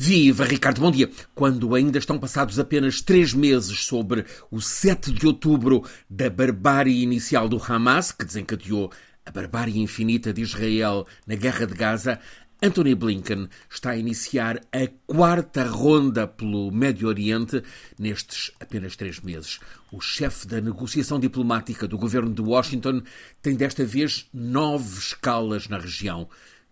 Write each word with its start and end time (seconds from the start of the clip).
Viva, 0.00 0.44
Ricardo, 0.44 0.80
bom 0.80 0.92
dia. 0.92 1.10
Quando 1.34 1.74
ainda 1.74 1.98
estão 1.98 2.20
passados 2.20 2.60
apenas 2.60 3.02
três 3.02 3.34
meses 3.34 3.80
sobre 3.84 4.24
o 4.48 4.60
7 4.60 5.10
de 5.10 5.26
outubro 5.26 5.82
da 6.08 6.30
barbárie 6.30 7.02
inicial 7.02 7.48
do 7.48 7.60
Hamas, 7.60 8.12
que 8.12 8.24
desencadeou 8.24 8.92
a 9.26 9.30
barbárie 9.32 9.80
infinita 9.80 10.32
de 10.32 10.42
Israel 10.42 11.04
na 11.26 11.34
Guerra 11.34 11.66
de 11.66 11.74
Gaza, 11.74 12.20
Anthony 12.62 12.94
Blinken 12.94 13.48
está 13.68 13.90
a 13.90 13.96
iniciar 13.96 14.60
a 14.72 14.88
quarta 15.04 15.64
ronda 15.64 16.28
pelo 16.28 16.70
Médio 16.70 17.08
Oriente 17.08 17.60
nestes 17.98 18.52
apenas 18.60 18.94
três 18.94 19.18
meses. 19.18 19.58
O 19.90 20.00
chefe 20.00 20.46
da 20.46 20.60
negociação 20.60 21.18
diplomática 21.18 21.88
do 21.88 21.98
governo 21.98 22.32
de 22.32 22.40
Washington 22.40 23.02
tem 23.42 23.56
desta 23.56 23.84
vez 23.84 24.28
nove 24.32 24.96
escalas 24.96 25.66
na 25.66 25.78
região. 25.78 26.28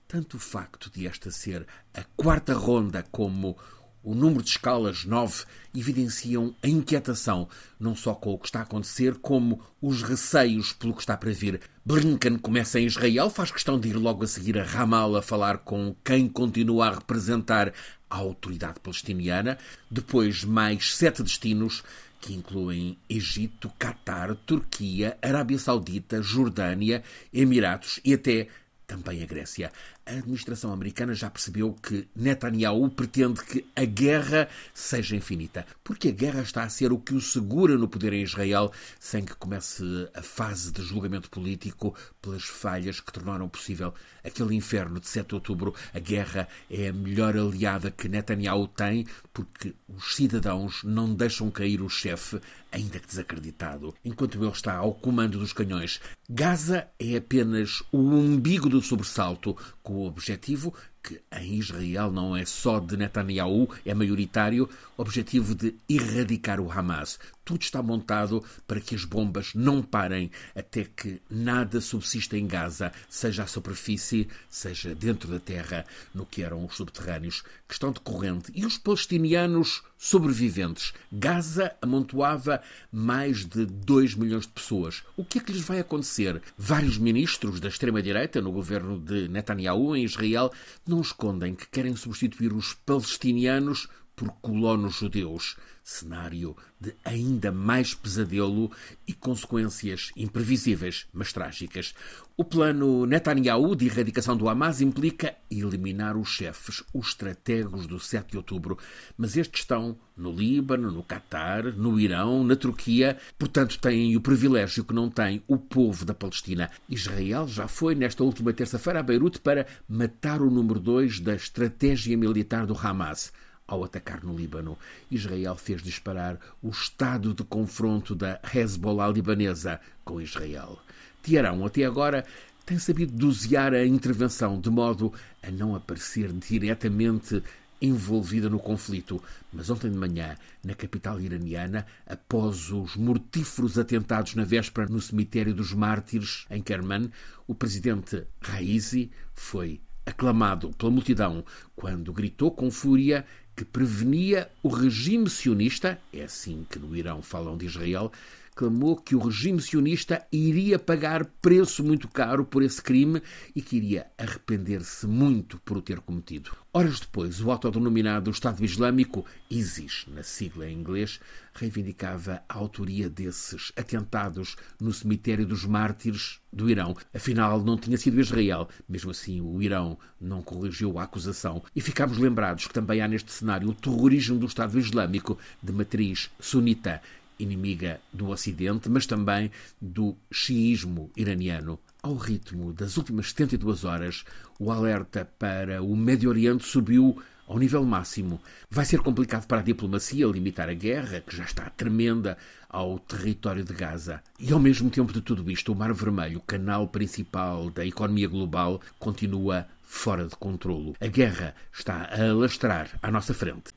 Tanto 0.08 0.36
o 0.36 0.40
facto 0.40 0.90
de 0.90 1.06
esta 1.06 1.30
ser 1.30 1.66
a 1.92 2.04
quarta 2.16 2.54
ronda 2.54 3.04
como 3.10 3.56
o 4.04 4.14
número 4.14 4.40
de 4.40 4.50
escalas 4.50 5.04
9 5.04 5.44
evidenciam 5.74 6.54
a 6.62 6.68
inquietação, 6.68 7.48
não 7.78 7.96
só 7.96 8.14
com 8.14 8.32
o 8.32 8.38
que 8.38 8.46
está 8.46 8.60
a 8.60 8.62
acontecer, 8.62 9.16
como 9.16 9.60
os 9.82 10.04
receios 10.04 10.72
pelo 10.72 10.94
que 10.94 11.00
está 11.00 11.16
para 11.16 11.32
vir. 11.32 11.60
Blinken 11.84 12.38
começa 12.38 12.78
em 12.78 12.86
Israel, 12.86 13.28
faz 13.28 13.50
questão 13.50 13.80
de 13.80 13.88
ir 13.88 13.96
logo 13.96 14.22
a 14.22 14.28
seguir 14.28 14.56
a 14.60 14.62
Ramallah 14.62 15.22
falar 15.22 15.58
com 15.58 15.96
quem 16.04 16.28
continua 16.28 16.86
a 16.86 16.94
representar 16.94 17.72
a 18.08 18.16
autoridade 18.16 18.78
palestiniana. 18.78 19.58
Depois, 19.90 20.44
mais 20.44 20.94
sete 20.94 21.20
destinos 21.24 21.82
que 22.20 22.32
incluem 22.32 22.96
Egito, 23.10 23.72
Catar, 23.76 24.36
Turquia, 24.36 25.18
Arábia 25.20 25.58
Saudita, 25.58 26.22
Jordânia, 26.22 27.02
Emiratos 27.32 27.98
e 28.04 28.14
até 28.14 28.46
também 28.86 29.22
a 29.22 29.26
Grécia. 29.26 29.72
A 30.08 30.12
administração 30.12 30.72
americana 30.72 31.16
já 31.16 31.28
percebeu 31.28 31.72
que 31.72 32.06
Netanyahu 32.14 32.88
pretende 32.88 33.42
que 33.42 33.66
a 33.74 33.84
guerra 33.84 34.48
seja 34.72 35.16
infinita, 35.16 35.66
porque 35.82 36.10
a 36.10 36.12
guerra 36.12 36.42
está 36.42 36.62
a 36.62 36.68
ser 36.68 36.92
o 36.92 36.98
que 36.98 37.12
o 37.12 37.20
segura 37.20 37.76
no 37.76 37.88
poder 37.88 38.12
em 38.12 38.22
Israel, 38.22 38.70
sem 39.00 39.24
que 39.24 39.34
comece 39.34 39.82
a 40.14 40.22
fase 40.22 40.70
de 40.70 40.80
julgamento 40.80 41.28
político 41.28 41.92
pelas 42.22 42.44
falhas 42.44 43.00
que 43.00 43.12
tornaram 43.12 43.48
possível 43.48 43.92
aquele 44.22 44.54
inferno 44.54 45.00
de 45.00 45.08
7 45.08 45.26
de 45.26 45.34
outubro. 45.34 45.74
A 45.92 45.98
guerra 45.98 46.46
é 46.70 46.86
a 46.88 46.92
melhor 46.92 47.36
aliada 47.36 47.90
que 47.90 48.08
Netanyahu 48.08 48.68
tem, 48.68 49.08
porque 49.32 49.74
os 49.88 50.14
cidadãos 50.14 50.84
não 50.84 51.14
deixam 51.14 51.50
cair 51.50 51.82
o 51.82 51.88
chefe, 51.88 52.40
ainda 52.70 53.00
que 53.00 53.08
desacreditado, 53.08 53.92
enquanto 54.04 54.38
ele 54.38 54.50
está 54.50 54.76
ao 54.76 54.94
comando 54.94 55.38
dos 55.38 55.52
canhões. 55.52 56.00
Gaza 56.28 56.86
é 56.98 57.16
apenas 57.16 57.82
o 57.90 57.98
umbigo 57.98 58.68
do 58.68 58.82
sobressalto, 58.82 59.56
com 59.82 59.95
o 59.96 60.06
objetivo 60.06 60.74
que 61.06 61.20
em 61.30 61.54
Israel 61.54 62.10
não 62.10 62.36
é 62.36 62.44
só 62.44 62.80
de 62.80 62.96
Netanyahu, 62.96 63.68
é 63.84 63.94
maioritário, 63.94 64.68
objetivo 64.96 65.54
de 65.54 65.72
erradicar 65.88 66.58
o 66.58 66.68
Hamas. 66.70 67.20
Tudo 67.44 67.62
está 67.62 67.80
montado 67.80 68.42
para 68.66 68.80
que 68.80 68.96
as 68.96 69.04
bombas 69.04 69.54
não 69.54 69.80
parem 69.80 70.32
até 70.52 70.84
que 70.84 71.22
nada 71.30 71.80
subsista 71.80 72.36
em 72.36 72.44
Gaza, 72.44 72.92
seja 73.08 73.44
à 73.44 73.46
superfície, 73.46 74.26
seja 74.50 74.96
dentro 74.96 75.30
da 75.30 75.38
terra, 75.38 75.86
no 76.12 76.26
que 76.26 76.42
eram 76.42 76.64
os 76.64 76.74
subterrâneos, 76.74 77.42
que 77.68 77.74
estão 77.74 77.92
decorrente. 77.92 78.50
E 78.52 78.66
os 78.66 78.78
palestinianos 78.78 79.84
sobreviventes. 79.96 80.92
Gaza 81.10 81.74
amontoava 81.80 82.60
mais 82.92 83.44
de 83.44 83.64
2 83.64 84.14
milhões 84.14 84.42
de 84.42 84.52
pessoas. 84.52 85.02
O 85.16 85.24
que 85.24 85.38
é 85.38 85.40
que 85.40 85.52
lhes 85.52 85.62
vai 85.62 85.78
acontecer? 85.78 86.42
Vários 86.56 86.98
ministros 86.98 87.60
da 87.60 87.68
extrema-direita 87.68 88.40
no 88.40 88.52
governo 88.52 88.98
de 88.98 89.28
Netanyahu 89.28 89.96
em 89.96 90.04
Israel 90.04 90.52
não 90.86 90.95
não 90.96 91.02
escondem 91.02 91.54
que 91.54 91.68
querem 91.68 91.94
substituir 91.94 92.54
os 92.54 92.72
palestinianos 92.72 93.86
por 94.16 94.30
colonos 94.40 94.94
judeus, 94.94 95.56
cenário 95.84 96.56
de 96.80 96.94
ainda 97.04 97.52
mais 97.52 97.94
pesadelo 97.94 98.72
e 99.06 99.12
consequências 99.12 100.10
imprevisíveis, 100.16 101.06
mas 101.12 101.34
trágicas. 101.34 101.94
O 102.34 102.42
plano 102.44 103.06
Netanyahu 103.06 103.76
de 103.76 103.86
erradicação 103.86 104.36
do 104.36 104.48
Hamas 104.48 104.80
implica 104.80 105.36
eliminar 105.50 106.16
os 106.16 106.30
chefes, 106.30 106.82
os 106.94 107.08
estrategos 107.08 107.86
do 107.86 108.00
7 108.00 108.30
de 108.30 108.36
outubro, 108.38 108.78
mas 109.18 109.36
estes 109.36 109.60
estão 109.60 109.96
no 110.16 110.32
Líbano, 110.32 110.90
no 110.90 111.02
Catar, 111.02 111.64
no 111.64 112.00
Irão, 112.00 112.42
na 112.42 112.56
Turquia, 112.56 113.18
portanto 113.38 113.78
têm 113.78 114.16
o 114.16 114.20
privilégio 114.20 114.84
que 114.84 114.94
não 114.94 115.10
tem 115.10 115.42
o 115.46 115.58
povo 115.58 116.06
da 116.06 116.14
Palestina. 116.14 116.70
Israel 116.88 117.46
já 117.46 117.68
foi 117.68 117.94
nesta 117.94 118.24
última 118.24 118.52
terça-feira 118.52 119.00
a 119.00 119.02
Beirute 119.02 119.40
para 119.40 119.66
matar 119.86 120.40
o 120.40 120.50
número 120.50 120.80
2 120.80 121.20
da 121.20 121.34
estratégia 121.34 122.16
militar 122.16 122.66
do 122.66 122.76
Hamas. 122.76 123.30
Ao 123.68 123.82
atacar 123.82 124.22
no 124.22 124.36
Líbano, 124.36 124.78
Israel 125.10 125.56
fez 125.56 125.82
disparar 125.82 126.38
o 126.62 126.68
estado 126.68 127.34
de 127.34 127.42
confronto 127.42 128.14
da 128.14 128.40
Hezbollah 128.54 129.08
libanesa 129.08 129.80
com 130.04 130.20
Israel. 130.20 130.78
Teherão, 131.20 131.66
até 131.66 131.84
agora, 131.84 132.24
tem 132.64 132.78
sabido 132.78 133.12
dosear 133.12 133.74
a 133.74 133.84
intervenção 133.84 134.60
de 134.60 134.70
modo 134.70 135.12
a 135.42 135.50
não 135.50 135.74
aparecer 135.74 136.32
diretamente 136.32 137.42
envolvida 137.80 138.48
no 138.48 138.58
conflito. 138.58 139.22
Mas 139.52 139.68
ontem 139.68 139.90
de 139.90 139.96
manhã, 139.96 140.36
na 140.64 140.74
capital 140.74 141.20
iraniana, 141.20 141.86
após 142.06 142.70
os 142.70 142.96
mortíferos 142.96 143.78
atentados 143.78 144.34
na 144.34 144.44
véspera 144.44 144.88
no 144.88 145.00
cemitério 145.00 145.54
dos 145.54 145.72
mártires 145.72 146.46
em 146.50 146.62
Kerman, 146.62 147.10
o 147.46 147.54
presidente 147.54 148.26
Raisi 148.40 149.10
foi 149.34 149.80
aclamado 150.04 150.70
pela 150.70 150.90
multidão 150.90 151.44
quando 151.74 152.12
gritou 152.12 152.52
com 152.52 152.70
fúria 152.70 153.26
que 153.56 153.64
prevenia 153.64 154.50
o 154.62 154.68
regime 154.68 155.30
sionista, 155.30 155.98
é 156.12 156.22
assim 156.22 156.66
que 156.70 156.78
no 156.78 156.94
Irão 156.94 157.22
falam 157.22 157.56
de 157.56 157.64
Israel, 157.64 158.12
clamou 158.56 158.96
que 158.96 159.14
o 159.14 159.18
regime 159.18 159.60
sionista 159.60 160.26
iria 160.32 160.78
pagar 160.78 161.26
preço 161.42 161.84
muito 161.84 162.08
caro 162.08 162.42
por 162.42 162.62
esse 162.62 162.80
crime 162.80 163.20
e 163.54 163.60
que 163.60 163.76
iria 163.76 164.06
arrepender-se 164.16 165.06
muito 165.06 165.60
por 165.60 165.76
o 165.76 165.82
ter 165.82 166.00
cometido. 166.00 166.56
Horas 166.72 167.00
depois, 167.00 167.40
o 167.40 167.50
autodenominado 167.50 168.30
Estado 168.30 168.64
Islâmico, 168.64 169.26
ISIS, 169.50 170.06
na 170.08 170.22
sigla 170.22 170.68
em 170.68 170.78
inglês, 170.78 171.20
reivindicava 171.54 172.42
a 172.48 172.54
autoria 172.54 173.10
desses 173.10 173.72
atentados 173.76 174.56
no 174.80 174.92
cemitério 174.92 175.46
dos 175.46 175.64
mártires 175.64 176.40
do 176.50 176.70
Irão. 176.70 176.96
Afinal, 177.14 177.62
não 177.62 177.76
tinha 177.76 177.98
sido 177.98 178.20
Israel. 178.20 178.68
Mesmo 178.88 179.10
assim, 179.10 179.40
o 179.40 179.62
Irão 179.62 179.98
não 180.18 180.42
corrigiu 180.42 180.98
a 180.98 181.04
acusação. 181.04 181.62
E 181.74 181.80
ficámos 181.80 182.18
lembrados 182.18 182.66
que 182.66 182.74
também 182.74 183.00
há 183.00 183.08
neste 183.08 183.32
cenário 183.32 183.68
o 183.68 183.74
terrorismo 183.74 184.38
do 184.38 184.46
Estado 184.46 184.78
Islâmico 184.78 185.38
de 185.62 185.72
matriz 185.72 186.30
sunita 186.40 187.02
inimiga 187.38 188.00
do 188.12 188.28
Ocidente, 188.28 188.88
mas 188.88 189.06
também 189.06 189.50
do 189.80 190.16
xiismo 190.30 191.10
iraniano. 191.16 191.78
Ao 192.02 192.14
ritmo 192.14 192.72
das 192.72 192.96
últimas 192.96 193.30
72 193.30 193.84
horas, 193.84 194.24
o 194.58 194.70
alerta 194.70 195.28
para 195.38 195.82
o 195.82 195.96
Médio 195.96 196.30
Oriente 196.30 196.64
subiu 196.64 197.20
ao 197.46 197.58
nível 197.58 197.84
máximo. 197.84 198.40
Vai 198.70 198.84
ser 198.84 199.00
complicado 199.00 199.46
para 199.46 199.60
a 199.60 199.64
diplomacia 199.64 200.26
limitar 200.26 200.68
a 200.68 200.74
guerra, 200.74 201.20
que 201.20 201.36
já 201.36 201.44
está 201.44 201.70
tremenda, 201.70 202.36
ao 202.68 202.98
território 202.98 203.64
de 203.64 203.72
Gaza. 203.72 204.22
E 204.38 204.52
ao 204.52 204.60
mesmo 204.60 204.90
tempo 204.90 205.12
de 205.12 205.20
tudo 205.20 205.50
isto, 205.50 205.72
o 205.72 205.76
Mar 205.76 205.92
Vermelho, 205.92 206.40
canal 206.40 206.88
principal 206.88 207.70
da 207.70 207.86
economia 207.86 208.28
global, 208.28 208.80
continua 208.98 209.66
fora 209.82 210.26
de 210.26 210.36
controlo. 210.36 210.94
A 211.00 211.06
guerra 211.06 211.54
está 211.72 212.08
a 212.12 212.30
alastrar 212.30 212.98
à 213.00 213.10
nossa 213.10 213.32
frente. 213.32 213.72